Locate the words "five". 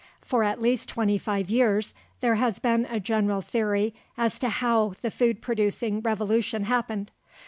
1.19-1.51